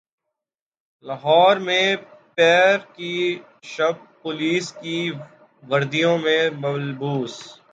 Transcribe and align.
لاہور 1.05 1.57
میں 1.57 1.95
پیر 2.35 2.77
کی 2.93 3.15
شب 3.63 3.95
پولیس 4.21 4.71
کی 4.73 4.99
وردیوں 5.63 6.17
میں 6.17 6.41
ملبوس 6.59 7.35